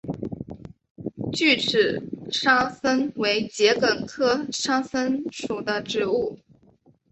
[1.31, 2.01] 锯齿
[2.31, 6.39] 沙参为桔梗科沙参属的植物。